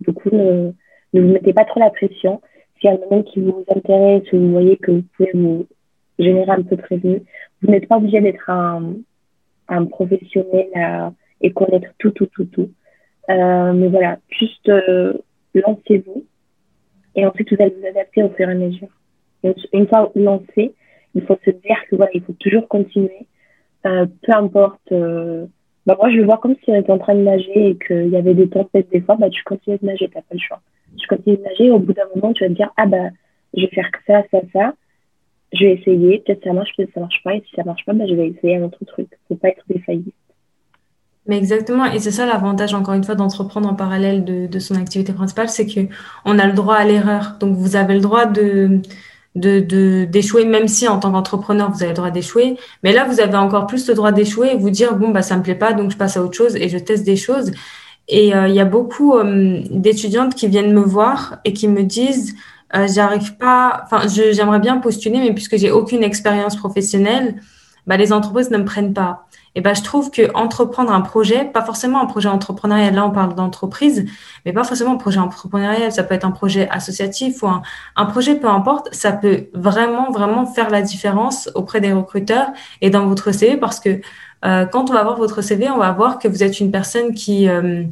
[0.02, 0.72] Du coup, ne,
[1.14, 2.42] vous mettez pas trop la pression.
[2.80, 5.66] S'il y a un domaine qui vous intéresse ou vous voyez que vous pouvez vous
[6.20, 7.24] générer un peu prévenu,
[7.64, 8.94] vous n'êtes pas obligé d'être un,
[9.90, 10.68] professionnel
[11.42, 12.70] et connaître tout, tout, tout, tout.
[13.30, 15.14] Euh, mais voilà, juste euh,
[15.54, 16.26] lancez-vous
[17.16, 18.90] et ensuite vous allez vous adapter au fur et à mesure.
[19.72, 20.74] une fois lancé,
[21.16, 23.28] il faut se dire que voilà, il faut toujours continuer,
[23.86, 24.92] euh, peu importe.
[24.92, 25.46] Euh,
[25.86, 28.10] bah moi, je le vois comme si on était en train de nager et qu'il
[28.10, 30.62] y avait des tempêtes des fois, bah tu continues de nager, t'as pas le choix.
[30.98, 33.10] Tu continues de nager, au bout d'un moment, tu vas te dire ah bah
[33.56, 34.74] je vais faire ça, ça, ça.
[35.54, 37.94] Je vais essayer, peut-être ça marche, peut-être ça marche pas, et si ça marche pas,
[37.94, 39.08] bah je vais essayer un autre truc.
[39.28, 40.12] Faut pas être défailliste.
[41.26, 45.14] Mais exactement, et c'est ça l'avantage encore une fois d'entreprendre en parallèle de, son activité
[45.14, 45.82] principale, c'est que
[46.26, 47.38] on a le droit à l'erreur.
[47.40, 48.82] Donc vous avez le droit de
[49.36, 52.58] d'échouer, même si en tant qu'entrepreneur vous avez le droit d'échouer.
[52.84, 55.38] Mais là vous avez encore plus le droit d'échouer et vous dire bon bah ça
[55.38, 57.52] me plaît pas, donc je passe à autre chose et je teste des choses.
[58.10, 61.84] Et euh, il y a beaucoup euh, d'étudiantes qui viennent me voir et qui me
[61.84, 62.36] disent
[62.76, 67.36] euh, j'arrive pas, enfin j'aimerais bien postuler, mais puisque j'ai aucune expérience professionnelle,
[67.86, 69.28] bah les entreprises ne me prennent pas.
[69.56, 73.12] Et ben, je trouve que entreprendre un projet, pas forcément un projet entrepreneurial, là on
[73.12, 74.06] parle d'entreprise,
[74.46, 77.62] mais pas forcément un projet entrepreneurial, ça peut être un projet associatif ou un,
[77.96, 82.48] un projet, peu importe, ça peut vraiment, vraiment faire la différence auprès des recruteurs
[82.82, 84.02] et dans votre CV parce que
[84.46, 87.14] euh, quand on va voir votre CV, on va voir que vous êtes une personne
[87.14, 87.84] qui, euh,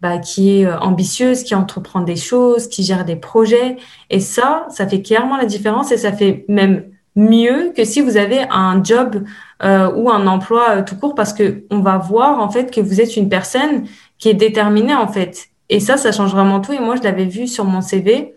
[0.00, 3.76] bah, qui est euh, ambitieuse, qui entreprend des choses, qui gère des projets.
[4.10, 6.84] Et ça, ça fait clairement la différence et ça fait même
[7.16, 9.24] mieux que si vous avez un job
[9.62, 12.80] euh, ou un emploi euh, tout court parce que on va voir en fait que
[12.80, 13.86] vous êtes une personne
[14.18, 15.48] qui est déterminée en fait.
[15.68, 16.72] Et ça, ça change vraiment tout.
[16.72, 18.34] Et moi, je l'avais vu sur mon CV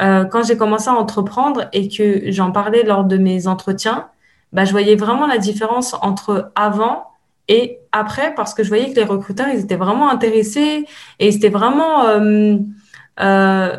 [0.00, 4.08] euh, quand j'ai commencé à entreprendre et que j'en parlais lors de mes entretiens.
[4.52, 7.09] Bah, je voyais vraiment la différence entre avant
[7.48, 10.84] et après parce que je voyais que les recruteurs, ils étaient vraiment intéressés
[11.18, 12.56] et c'était vraiment euh,
[13.20, 13.76] euh,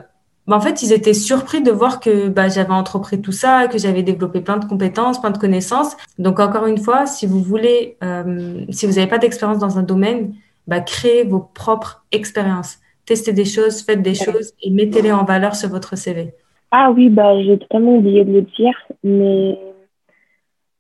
[0.47, 3.77] bah, en fait, ils étaient surpris de voir que bah, j'avais entrepris tout ça, que
[3.77, 5.95] j'avais développé plein de compétences, plein de connaissances.
[6.17, 9.83] Donc, encore une fois, si vous voulez, euh, si vous n'avez pas d'expérience dans un
[9.83, 10.33] domaine,
[10.67, 12.79] bah, créez vos propres expériences.
[13.05, 16.33] Testez des choses, faites des choses et mettez-les en valeur sur votre CV.
[16.71, 19.57] Ah oui, bah, j'ai totalement oublié de le dire, mais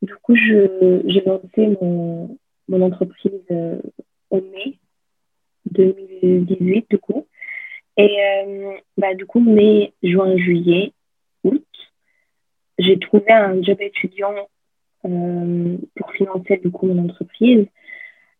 [0.01, 2.37] du coup, j'ai lancé mon,
[2.71, 3.79] mon entreprise euh,
[4.29, 4.79] au mai
[5.69, 7.27] 2018, du coup.
[7.97, 10.93] Et euh, bah, du coup, mai, juin, juillet,
[11.43, 11.65] août,
[12.79, 14.33] j'ai trouvé un job étudiant
[15.05, 17.67] euh, pour financer du coup mon entreprise.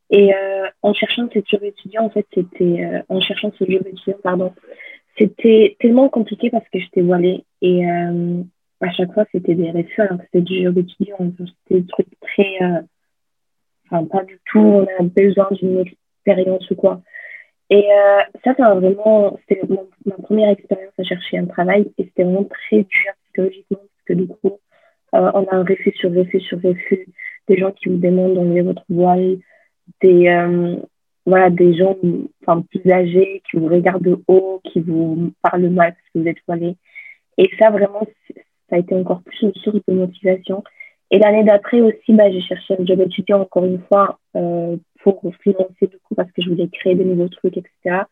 [0.10, 3.84] Et euh, en cherchant ce job étudiant, en fait, c'était euh, en cherchant ce job
[3.86, 4.54] étudiant, pardon,
[5.18, 8.42] c'était tellement compliqué parce que j'étais voilée et euh,
[8.80, 12.20] à chaque fois c'était des refus alors que c'était du job étudiant, c'était des trucs
[12.22, 12.58] très,
[13.92, 17.02] enfin pas du tout, on a besoin d'une expérience ou quoi.
[17.70, 19.62] Et euh, ça, c'est vraiment, c'était
[20.06, 24.14] ma première expérience à chercher un travail et c'était vraiment très dur psychologiquement parce que
[24.14, 24.60] du coup,
[25.16, 27.08] euh, on a un refus sur refus sur refus,
[27.48, 29.38] des gens qui vous demandent d'enlever votre voile,
[30.02, 30.76] des, euh,
[31.26, 31.96] voilà, des gens
[32.46, 36.28] enfin, plus âgés qui vous regardent de haut, qui vous parlent mal parce que vous
[36.28, 36.76] êtes voilé.
[37.38, 38.06] Et ça, vraiment,
[38.70, 40.64] ça a été encore plus une source de motivation.
[41.12, 45.22] Et l'année d'après aussi, bah, j'ai cherché un job étudiant encore une fois euh, pour
[45.44, 48.04] financer du coup parce que je voulais créer des nouveaux trucs, etc.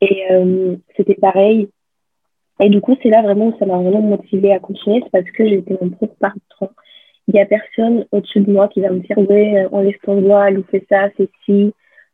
[0.00, 1.68] Et euh, c'était pareil.
[2.60, 5.30] Et du coup, c'est là vraiment où ça m'a vraiment motivée à continuer, c'est parce
[5.30, 6.70] que j'étais mon propre patron.
[7.28, 10.58] Il n'y a personne au-dessus de moi qui va me dire ouais, enlève ton voile
[10.58, 11.72] ou fais ça, c'est ci,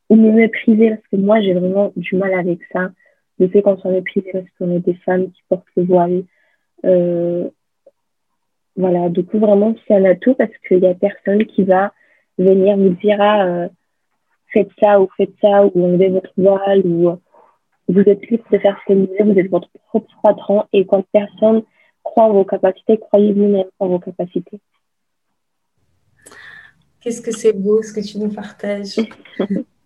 [0.09, 2.91] ou me mépriser parce que moi j'ai vraiment du mal avec ça.
[3.39, 6.25] Le fait qu'on soit méprisé parce qu'on est des femmes qui portent le voile.
[6.85, 7.49] Euh,
[8.79, 11.93] voilà, du coup vraiment c'est un atout parce qu'il n'y a personne qui va
[12.39, 13.69] venir vous dire ah, euh,
[14.53, 17.19] faites ça ou faites ça ou enlevez votre voile ou
[17.89, 20.87] vous êtes libre de faire ce que vous voulez, vous êtes votre propre patron et
[20.87, 21.63] quand personne
[22.05, 24.61] croit en vos capacités, croyez vous-même en vos capacités.
[27.01, 28.97] Qu'est-ce que c'est beau ce que tu nous partages.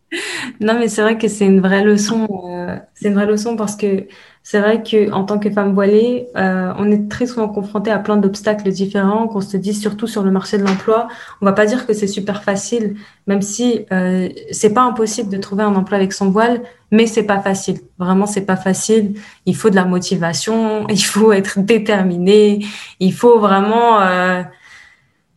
[0.61, 2.27] non, mais c'est vrai que c'est une vraie leçon.
[2.48, 4.07] Euh, c'est une vraie leçon parce que
[4.44, 7.98] c'est vrai que en tant que femme voilée, euh, on est très souvent confronté à
[7.98, 11.07] plein d'obstacles différents, qu'on se dit surtout sur le marché de l'emploi.
[11.40, 12.96] On va pas dire que c'est super facile,
[13.29, 17.22] même si euh, c'est pas impossible de trouver un emploi avec son voile, mais c'est
[17.22, 17.81] pas facile.
[17.98, 19.14] Vraiment, c'est pas facile.
[19.46, 22.66] Il faut de la motivation, il faut être déterminé,
[22.98, 24.42] il faut vraiment euh,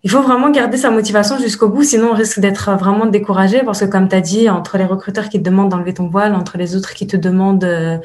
[0.05, 3.79] il faut vraiment garder sa motivation jusqu'au bout, sinon on risque d'être vraiment découragé parce
[3.79, 6.59] que comme tu as dit, entre les recruteurs qui te demandent d'enlever ton voile, entre
[6.59, 7.97] les autres qui te demandent euh,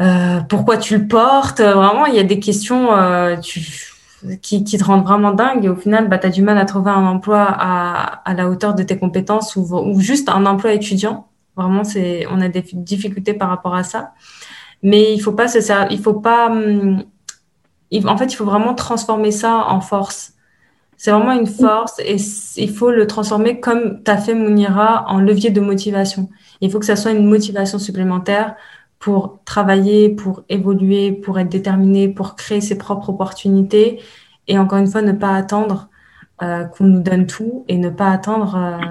[0.00, 3.36] euh pourquoi tu le portes, vraiment il y a des questions, euh,
[4.42, 6.64] qui, qui, te rendent vraiment dingue et au final, bah, tu as du mal à
[6.64, 11.28] trouver un emploi à, la hauteur de tes compétences ou, ou juste un emploi étudiant.
[11.56, 14.12] Vraiment, c'est, on a des difficultés par rapport à ça.
[14.82, 15.58] Mais il faut pas se
[15.90, 17.04] il faut pas, hum,
[18.04, 20.35] en fait, il faut vraiment transformer ça en force.
[20.96, 22.16] C'est vraiment une force et
[22.56, 26.28] il faut le transformer comme tu as fait Mounira en levier de motivation.
[26.60, 28.56] Il faut que ça soit une motivation supplémentaire
[28.98, 34.00] pour travailler, pour évoluer, pour être déterminé, pour créer ses propres opportunités
[34.48, 35.88] et encore une fois ne pas attendre
[36.42, 38.86] euh, qu'on nous donne tout et ne pas attendre euh,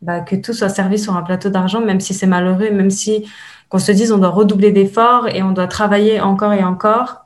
[0.00, 3.26] bah, que tout soit servi sur un plateau d'argent, même si c'est malheureux, même si
[3.68, 7.21] qu'on se dise on doit redoubler d'efforts et on doit travailler encore et encore.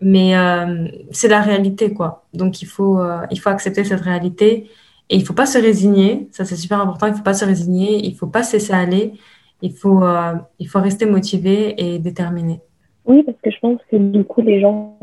[0.00, 2.24] Mais euh, c'est la réalité, quoi.
[2.32, 4.70] Donc il faut, euh, il faut accepter cette réalité
[5.10, 6.28] et il faut pas se résigner.
[6.30, 7.06] Ça c'est super important.
[7.06, 8.06] Il faut pas se résigner.
[8.06, 9.12] Il faut pas cesser aller.
[9.60, 12.60] Il faut, euh, il faut rester motivé et déterminé.
[13.04, 14.96] Oui, parce que je pense que du coup les gens,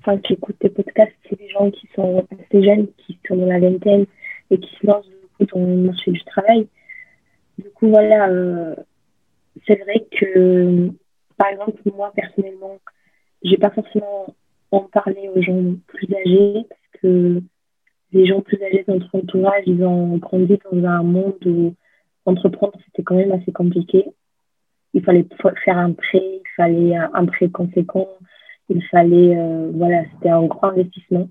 [0.00, 3.46] enfin qui écoutent tes podcasts, c'est des gens qui sont assez jeunes, qui sont dans
[3.46, 4.06] la vingtaine
[4.50, 5.04] et qui se lancent
[5.52, 6.66] dans le marché du travail.
[7.58, 8.30] Du coup voilà,
[9.66, 10.90] c'est vrai que
[11.36, 12.78] par exemple moi personnellement
[13.42, 14.34] j'ai pas forcément
[14.70, 17.42] en parlé aux gens plus âgés parce que
[18.12, 21.74] les gens plus âgés de notre entourage, ils ont grandi dans un monde où
[22.24, 24.04] entreprendre, c'était quand même assez compliqué.
[24.94, 25.26] Il fallait
[25.64, 28.08] faire un prêt, il fallait un prêt conséquent,
[28.68, 31.28] il fallait, euh, voilà, c'était un grand investissement.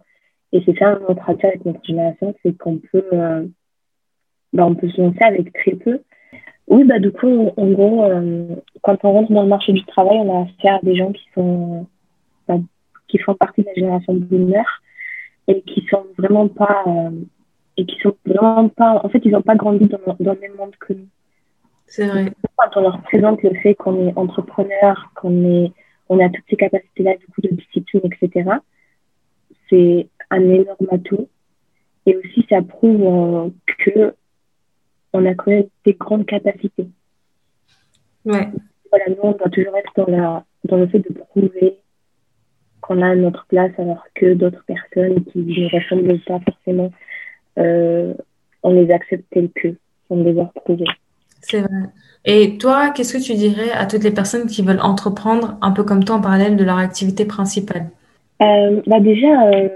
[0.51, 3.45] Et c'est ça notre attrait avec notre génération, c'est qu'on peut, euh,
[4.53, 6.01] bah, on peut se lancer avec très peu.
[6.67, 10.17] Oui, bah, du coup, en gros, euh, quand on rentre dans le marché du travail,
[10.19, 11.87] on a affaire à des gens qui sont
[13.07, 14.65] qui font partie de la génération boomer
[15.47, 17.11] et qui sont vraiment pas euh,
[17.77, 20.55] et qui sont vraiment pas en fait ils n'ont pas grandi dans, dans, le même
[20.55, 21.07] monde que nous.
[21.85, 22.33] C'est vrai.
[22.57, 25.71] Quand on leur présente le fait qu'on est entrepreneur qu'on est
[26.09, 28.59] on a toutes ces capacités là du coup de discipline etc
[29.69, 31.27] c'est un énorme atout.
[32.05, 34.15] Et aussi ça prouve euh, que
[35.13, 36.87] on a quand même des grandes capacités.
[38.25, 38.49] Ouais.
[38.91, 41.79] Voilà nous on doit toujours être dans la dans le fait de prouver
[42.87, 46.91] qu'on a notre place alors que d'autres personnes qui ne ressemblent pas forcément,
[47.57, 48.13] euh,
[48.63, 49.75] on les accepte tels que,
[50.07, 50.85] sans devoir prouver.
[51.41, 51.89] C'est vrai.
[52.25, 55.83] Et toi, qu'est-ce que tu dirais à toutes les personnes qui veulent entreprendre un peu
[55.83, 57.89] comme toi en parallèle de leur activité principale?
[58.41, 59.69] Euh, bah Déjà, euh,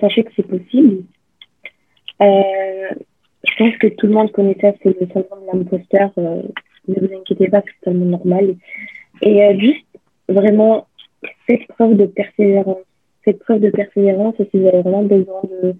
[0.00, 1.04] sachez que c'est possible.
[2.20, 6.10] je pense que tout le monde connaît ça, c'est le syndrome de l'imposteur.
[6.16, 6.42] ne
[6.88, 8.56] vous inquiétez pas, c'est totalement normal.
[9.22, 9.86] Et juste,
[10.28, 10.86] vraiment,
[11.46, 12.78] faites preuve de persévérance.
[13.24, 15.74] Faites preuve de persévérance et si vous avez vraiment besoin de,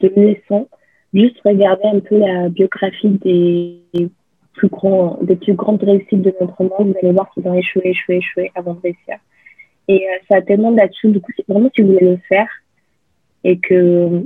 [0.00, 0.68] de leçons,
[1.14, 4.10] juste regardez un peu la biographie des
[4.54, 6.92] plus, grands, des plus grandes réussites de notre monde.
[6.92, 9.16] Vous allez voir qu'ils ont échoué, échoué, échoué avant de réussir.
[9.88, 11.08] Et euh, ça a tellement là-dessus.
[11.08, 12.48] Du coup, vraiment, si vous voulez le faire
[13.44, 14.24] et que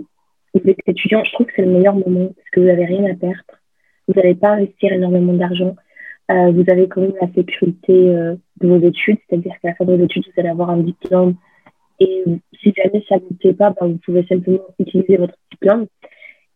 [0.55, 3.05] vous êtes étudiant, je trouve que c'est le meilleur moment parce que vous n'avez rien
[3.11, 3.43] à perdre.
[4.09, 5.75] Vous n'allez pas investir énormément d'argent.
[6.31, 9.85] Euh, vous avez quand même la sécurité euh, de vos études, c'est-à-dire qu'à la fin
[9.85, 11.35] de vos études, vous allez avoir un diplôme.
[12.01, 12.25] Et
[12.61, 15.87] si jamais ça ne vous plaît pas, bah, vous pouvez simplement utiliser votre diplôme.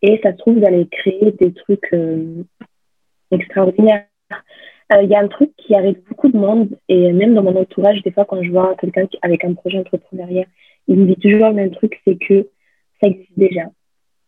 [0.02, 2.44] Et ça se trouve, vous allez créer des trucs euh,
[3.30, 4.06] extraordinaires.
[5.02, 8.02] Il y a un truc qui arrive beaucoup de monde, et même dans mon entourage,
[8.02, 10.46] des fois, quand je vois quelqu'un avec un projet entrepreneurial,
[10.86, 12.48] il me dit toujours le même truc, c'est que
[13.00, 13.64] ça existe déjà.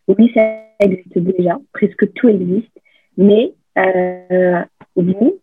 [0.07, 2.71] Oui, ça existe déjà, presque tout existe,
[3.17, 4.61] mais euh,
[4.95, 5.39] vous,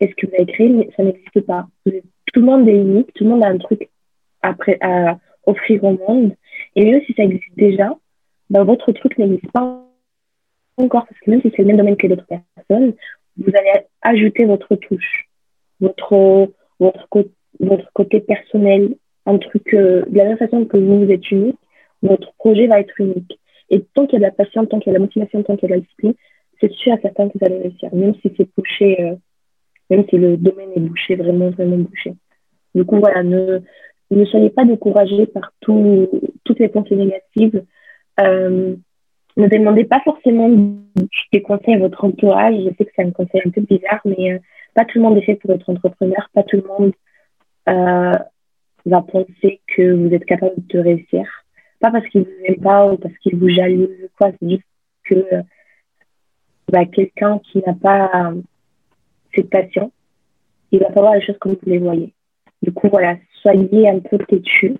[0.00, 1.66] est-ce que vous avez créé, ça n'existe pas.
[1.84, 3.88] Tout le monde est unique, tout le monde a un truc
[4.42, 6.34] à offrir au monde.
[6.76, 7.96] Et même si ça existe déjà,
[8.50, 9.84] ben, votre truc n'existe pas
[10.76, 12.94] encore, parce que même si c'est le même domaine que d'autres personnes,
[13.36, 15.28] vous allez ajouter votre touche,
[15.80, 18.94] votre, votre, côté personnel,
[19.26, 21.58] un truc, euh, de la même façon que vous, êtes unique,
[22.02, 23.38] votre projet va être unique.
[23.70, 25.42] Et tant qu'il y a de la patience, tant qu'il y a de la motivation,
[25.42, 26.14] tant qu'il y a de la discipline,
[26.60, 29.14] c'est sûr à certains que vous allez réussir, même si c'est bouché, euh,
[29.90, 32.14] même si le domaine est bouché, vraiment, vraiment bouché.
[32.74, 33.60] Du coup, voilà, ne,
[34.10, 36.08] ne soyez pas découragés par tout,
[36.44, 37.64] toutes les pensées négatives.
[38.20, 38.74] Euh,
[39.36, 40.48] ne demandez pas forcément
[41.32, 42.56] des conseils à votre entourage.
[42.56, 44.38] Je sais que c'est un conseil un peu bizarre, mais euh,
[44.74, 46.28] pas tout le monde est fait pour être entrepreneur.
[46.34, 46.92] Pas tout le monde
[48.86, 51.24] va penser que vous êtes capable de réussir.
[51.80, 54.30] Pas parce qu'il vous aime pas ou parce qu'il vous jalouse quoi.
[54.40, 54.64] C'est juste
[55.04, 55.24] que
[56.70, 58.32] bah, quelqu'un qui n'a pas
[59.38, 59.92] cette passion,
[60.72, 62.12] il va pas voir les choses comme vous les voyez.
[62.62, 64.76] Du coup, voilà, soyez un peu têtu.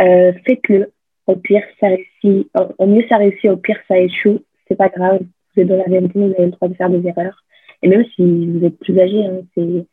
[0.00, 0.92] Euh, Faites-le.
[1.26, 2.48] Au pire, ça réussit.
[2.78, 3.50] Au mieux, ça réussit.
[3.50, 4.40] Au pire, ça échoue.
[4.68, 5.20] C'est pas grave.
[5.20, 7.44] Vous êtes dans la vérité, vous avez le droit de faire des erreurs.
[7.82, 9.86] Et même si vous êtes plus âgé, hein, c'est,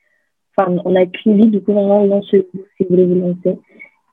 [0.56, 3.60] enfin, on n'a qu'une vie, du coup, vraiment, lancez-vous si vous voulez vous lancer.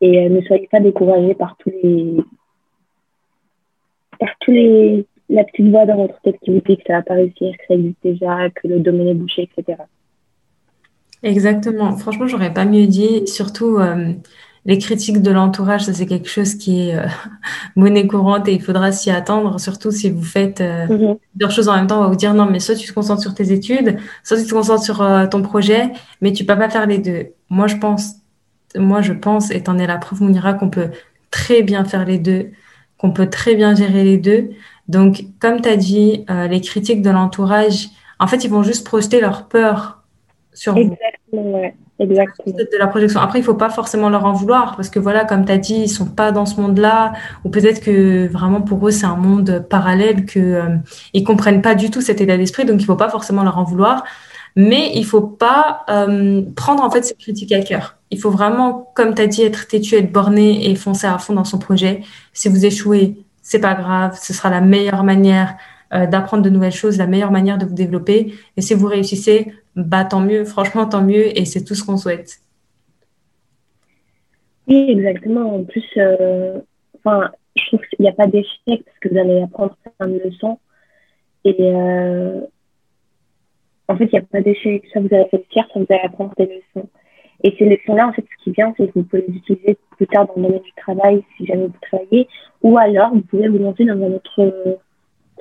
[0.00, 2.16] Et ne soyez pas découragés par tous les
[4.18, 7.02] par tous les la petite voix dans votre tête qui vous dit que ça va
[7.02, 9.78] pas réussir, que ça existe déjà, que le domaine est bouché, etc.
[11.22, 11.96] Exactement.
[11.96, 13.26] Franchement, j'aurais pas mieux dit.
[13.26, 14.12] Surtout, euh,
[14.64, 17.06] les critiques de l'entourage, ça c'est quelque chose qui est euh,
[17.76, 19.60] monnaie courante et il faudra s'y attendre.
[19.60, 21.16] Surtout si vous faites euh, mhm.
[21.32, 23.22] plusieurs choses en même temps, on va vous dire non, mais soit tu te concentres
[23.22, 26.86] sur tes études, soit tu te concentres sur ton projet, mais tu peux pas faire
[26.86, 27.28] les deux.
[27.50, 28.16] Moi, je pense,
[28.76, 30.90] moi, je pense, et t'en es la preuve, Mounira, qu'on peut
[31.30, 32.50] très bien faire les deux,
[32.98, 34.50] qu'on peut très bien gérer les deux.
[34.90, 39.20] Donc, comme tu as dit, les critiques de l'entourage, en fait, ils vont juste projeter
[39.20, 40.02] leur peur
[40.52, 41.74] sur Exactement, ouais.
[42.00, 42.56] Exactement.
[42.56, 43.20] De la projection.
[43.20, 45.82] Après, il faut pas forcément leur en vouloir parce que voilà, comme tu as dit,
[45.82, 47.12] ils sont pas dans ce monde-là
[47.44, 50.76] ou peut-être que vraiment pour eux, c'est un monde parallèle que euh,
[51.12, 53.64] ils comprennent pas du tout cet état d'esprit, donc il faut pas forcément leur en
[53.64, 54.04] vouloir.
[54.56, 57.96] Mais il faut pas euh, prendre en fait ces critiques à cœur.
[58.10, 61.34] Il faut vraiment, comme tu as dit, être têtu, être borné et foncer à fond
[61.34, 62.02] dans son projet.
[62.32, 63.16] Si vous échouez,
[63.50, 65.56] c'est pas grave, ce sera la meilleure manière
[65.92, 68.32] euh, d'apprendre de nouvelles choses, la meilleure manière de vous développer.
[68.56, 71.96] Et si vous réussissez, bah tant mieux, franchement tant mieux, et c'est tout ce qu'on
[71.96, 72.38] souhaite.
[74.68, 75.56] Oui, exactement.
[75.56, 76.60] En plus, euh,
[77.56, 80.60] je trouve qu'il n'y a pas d'échec parce que vous allez apprendre plein de leçons.
[81.44, 82.42] Et euh,
[83.88, 84.84] en fait, il n'y a pas d'échec.
[84.94, 86.88] Ça, vous allez réussir, ça, vous allez apprendre des leçons.
[87.42, 90.06] Et ces leçons-là, en fait, ce qui vient, c'est que vous pouvez les utiliser plus
[90.06, 92.28] tard dans le domaine du travail si jamais vous travaillez,
[92.62, 94.78] ou alors vous pouvez vous lancer dans un autre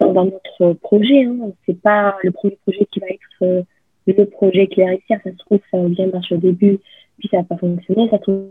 [0.07, 1.25] dans notre projet.
[1.25, 1.51] Hein.
[1.65, 3.63] C'est pas le premier projet qui va être euh,
[4.07, 5.19] le projet réussir.
[5.23, 6.79] Ça se trouve, ça va bien marcher au début,
[7.19, 8.09] puis ça va pas fonctionner.
[8.09, 8.45] Ça se trouve,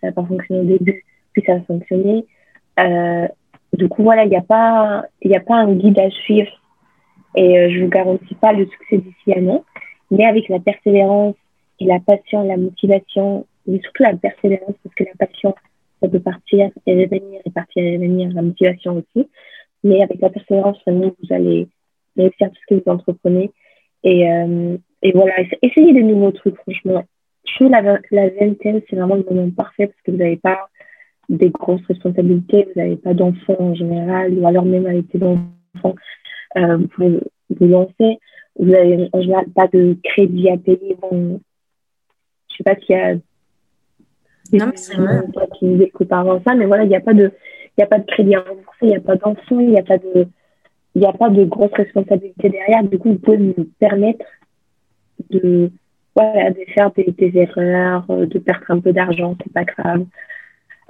[0.00, 2.24] ça va pas fonctionner au début, puis ça va fonctionner.
[2.80, 3.28] Euh,
[3.74, 6.50] du coup, voilà, il n'y a pas, il a pas un guide à suivre.
[7.36, 9.64] Et euh, je vous garantis pas le succès d'ici un an.
[10.10, 11.34] Mais avec la persévérance
[11.80, 15.54] et la passion, la motivation, mais surtout la persévérance, parce que la passion,
[16.00, 19.28] ça peut partir et revenir, et partir et revenir, la motivation aussi.
[19.82, 21.68] Mais avec la persévérance, vous allez
[22.16, 23.50] réussir tout ce que vous entreprenez.
[24.02, 27.04] Et, euh, et voilà, essayez des nouveaux trucs, franchement.
[27.46, 30.68] Je trouve la, la vingtaine, c'est vraiment le moment parfait parce que vous n'avez pas
[31.28, 35.94] des grosses responsabilités, vous n'avez pas d'enfants en général, ou alors même avec des enfants,
[36.56, 38.18] euh, vous pouvez vous lancer.
[38.58, 40.96] Vous n'avez en général pas de crédit à payer.
[42.54, 43.14] Je ne sais pas s'il y a
[44.52, 47.32] non, mais qui nous écoutent avant ça, mais voilà, il n'y a pas de
[47.76, 49.82] il a pas de crédit à rembourser, il n'y a pas d'enfants, il n'y a
[49.82, 50.28] pas de,
[50.94, 52.84] il n'y a pas de grosses responsabilités derrière.
[52.84, 54.24] Du coup, vous pouvez vous permettre
[55.30, 55.72] de,
[56.14, 60.06] voilà, de faire des, des erreurs, euh, de perdre un peu d'argent, c'est pas grave.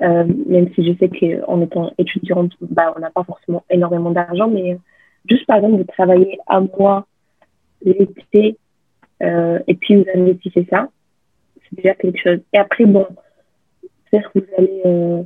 [0.03, 4.49] Euh, même si je sais qu'en étant étudiante, bah, on n'a pas forcément énormément d'argent,
[4.49, 4.77] mais
[5.29, 7.07] juste par exemple de travailler à mois
[7.83, 8.59] l'été
[9.23, 10.89] euh, et puis vous investissez ça,
[11.75, 12.41] c'est déjà quelque chose.
[12.53, 13.07] Et après, bon,
[14.11, 15.23] peut-être que vous allez euh,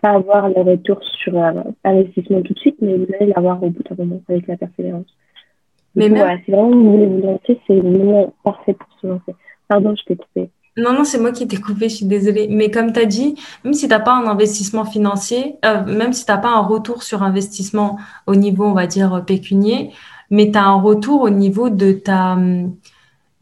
[0.00, 3.70] pas avoir le retour sur l'investissement euh, tout de suite, mais vous allez l'avoir au
[3.70, 5.06] bout d'un moment avec la persévérance.
[5.94, 6.40] Mais même...
[6.44, 9.34] si vraiment vous voulez vous lancer, c'est le moment parfait pour se lancer.
[9.68, 10.50] Pardon, je t'ai coupé.
[10.76, 12.46] Non, non, c'est moi qui t'ai coupé, je suis désolée.
[12.48, 16.12] Mais comme tu as dit, même si tu n'as pas un investissement financier, euh, même
[16.12, 19.90] si tu n'as pas un retour sur investissement au niveau, on va dire, pécunier,
[20.30, 22.38] mais tu as un retour au niveau de ta,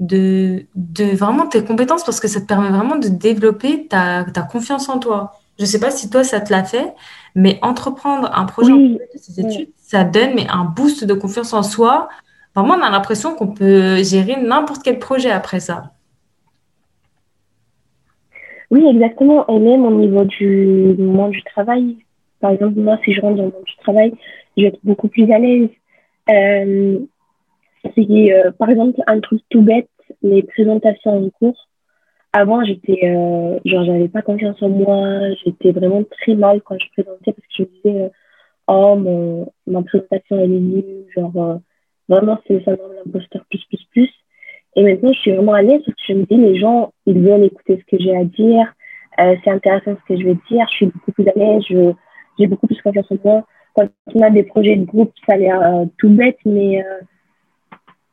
[0.01, 4.43] de, de vraiment tes compétences parce que ça te permet vraiment de développer ta, ta
[4.43, 5.33] confiance en toi.
[5.59, 6.95] Je ne sais pas si toi, ça te l'a fait,
[7.35, 11.63] mais entreprendre un projet de ses études, ça donne mais un boost de confiance en
[11.63, 12.09] soi.
[12.55, 15.93] moi, on a l'impression qu'on peut gérer n'importe quel projet après ça.
[18.71, 19.49] Oui, exactement.
[19.49, 21.97] Et même au niveau du monde du travail,
[22.41, 24.13] par exemple, moi, si je rentre dans le monde du travail,
[24.57, 25.71] je vais être beaucoup plus à l'aise.
[26.31, 26.99] Euh,
[27.85, 29.88] euh, par exemple, un truc tout bête,
[30.23, 31.69] les présentations en cours
[32.33, 35.33] avant, j'étais, euh, genre, j'avais pas confiance en moi.
[35.45, 38.09] J'étais vraiment très mal quand je présentais parce que je me disais, euh,
[38.69, 41.07] oh, mon, ma présentation, elle est nulle.
[41.17, 41.57] Genre, euh,
[42.09, 44.11] vraiment, c'est le syndrome l'imposteur plus, plus, plus.
[44.77, 47.19] Et maintenant, je suis vraiment à l'aise parce que je me dis, les gens, ils
[47.19, 48.75] veulent écouter ce que j'ai à dire.
[49.21, 50.67] Euh, c'est intéressant ce que je vais dire.
[50.71, 51.62] Je suis beaucoup plus à l'aise.
[51.69, 51.93] Je,
[52.38, 53.47] j'ai beaucoup plus confiance en moi.
[53.75, 56.85] Quand on a des projets de groupe, ça a l'air tout bête, mais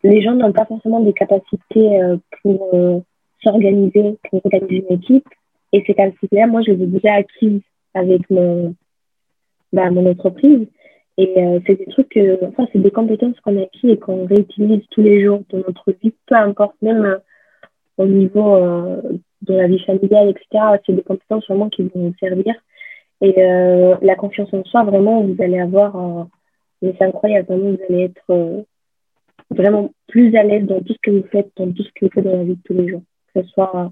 [0.09, 1.99] les gens n'ont pas forcément des capacités
[2.41, 3.03] pour
[3.43, 5.27] s'organiser pour organiser une équipe.
[5.73, 7.61] Et ces capacités-là, moi, je les ai déjà acquises
[7.93, 8.75] avec mon,
[9.73, 10.67] bah, mon entreprise.
[11.17, 15.01] Et euh, c'est des trucs, enfin, c'est des compétences qu'on acquis et qu'on réutilise tous
[15.01, 17.17] les jours dans notre vie, peu importe, même euh,
[17.97, 19.01] au niveau euh,
[19.41, 20.79] de la vie familiale, etc.
[20.85, 22.53] C'est des compétences vraiment qui vont nous servir.
[23.21, 26.27] Et la confiance en soi, vraiment, vous allez avoir,
[26.81, 28.65] mais c'est incroyable, vraiment, vous allez être
[29.49, 32.11] vraiment plus à l'aise dans tout ce que vous faites, dans tout ce que vous
[32.11, 33.01] faites dans la vie de tous les jours
[33.35, 33.91] que ce soit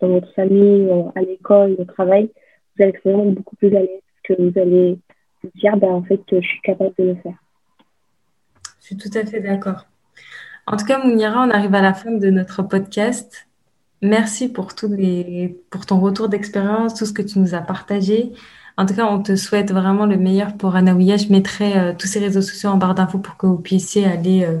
[0.00, 2.28] dans votre famille, à l'école, au travail,
[2.76, 4.98] vous allez être vraiment beaucoup plus à l'aise, que vous allez
[5.42, 7.36] vous dire, bah, en fait, je suis capable de le faire.
[8.80, 9.86] Je suis tout à fait d'accord.
[10.66, 13.46] En tout cas, Mounira, on arrive à la fin de notre podcast.
[14.02, 18.32] Merci pour, tous les, pour ton retour d'expérience, tout ce que tu nous as partagé.
[18.78, 21.16] En tout cas, on te souhaite vraiment le meilleur pour Anaouia.
[21.16, 24.44] Je mettrai euh, tous ces réseaux sociaux en barre d'infos pour que vous puissiez aller
[24.44, 24.58] euh,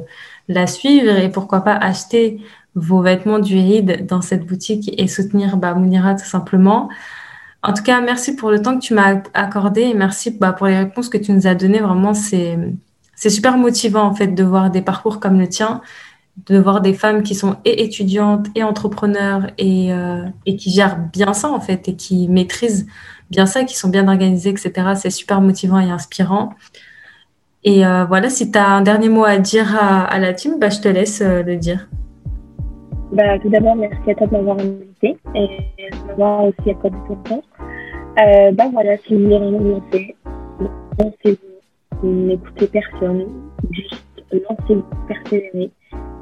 [0.48, 2.40] la suivre et pourquoi pas acheter
[2.74, 6.88] vos vêtements du Eid dans cette boutique et soutenir bah, Mounira tout simplement.
[7.62, 10.66] En tout cas, merci pour le temps que tu m'as accordé et merci bah, pour
[10.66, 11.80] les réponses que tu nous as données.
[11.80, 12.58] Vraiment, c'est
[13.16, 15.80] c'est super motivant en fait de voir des parcours comme le tien,
[16.46, 20.98] de voir des femmes qui sont et étudiantes et entrepreneurs et, euh, et qui gèrent
[20.98, 22.86] bien ça en fait et qui maîtrisent
[23.30, 24.72] bien ça, qui sont bien organisées, etc.
[24.94, 26.50] C'est super motivant et inspirant.
[27.64, 30.68] Et euh, voilà, si tu as un dernier mot à dire à, la team, bah,
[30.68, 31.88] je te laisse euh, le dire.
[33.12, 35.48] Bah, tout d'abord, merci à toi de m'avoir invité et
[35.92, 37.42] de m'avoir aussi accordé ton temps.
[38.18, 40.16] Euh, bah voilà, si vous voulez vraiment lancer,
[40.98, 43.26] lancez-vous, n'écoutez personne,
[43.72, 44.02] juste
[44.32, 45.70] lancez-vous, persévérez.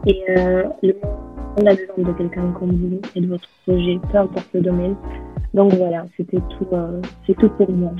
[0.06, 4.48] Et euh, le monde besoin de quelqu'un comme vous et de votre projet, peu importe
[4.54, 4.96] le domaine.
[5.52, 7.00] Donc voilà, c'était tout, euh,
[7.38, 7.92] tout pour moi.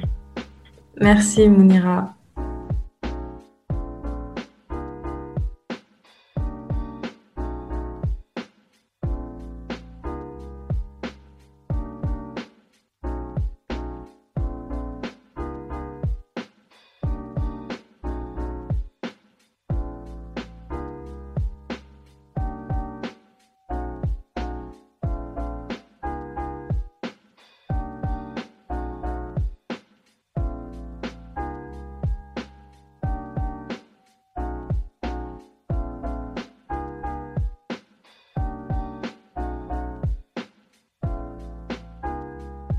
[1.01, 2.15] Merci Mounira.